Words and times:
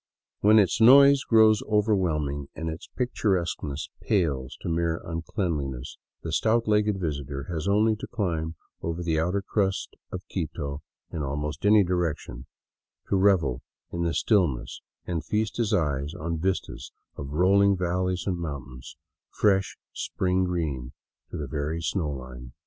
But 0.41 0.47
when 0.47 0.57
its 0.57 0.81
noise 0.81 1.21
grows 1.23 1.61
overwhelming 1.69 2.47
and 2.55 2.71
its 2.71 2.87
picturesqueness 2.87 3.87
pales 4.01 4.57
to 4.61 4.67
mere 4.67 4.99
uncleanliness, 5.05 5.99
the 6.23 6.31
stout 6.31 6.67
legged 6.67 6.99
visitor 6.99 7.43
has 7.53 7.67
only 7.67 7.95
to 7.97 8.07
climb 8.07 8.55
over 8.81 9.03
the 9.03 9.19
outer 9.19 9.43
crust 9.43 9.95
of 10.11 10.27
Quito 10.27 10.81
in 11.11 11.21
almost 11.21 11.67
any 11.67 11.83
direction 11.83 12.47
to 13.09 13.15
revel 13.15 13.61
in 13.93 14.01
the 14.01 14.15
stillness 14.15 14.81
and 15.05 15.23
feast 15.23 15.57
his 15.57 15.71
eyes 15.71 16.15
on 16.15 16.39
vistas 16.39 16.91
of 17.15 17.33
rolling 17.33 17.77
valleys 17.77 18.23
and 18.25 18.39
mountains, 18.39 18.97
fresh 19.29 19.77
spring 19.93 20.45
green 20.45 20.93
to 21.29 21.37
the 21.37 21.45
very 21.47 21.79
snow 21.79 22.09
line. 22.09 22.53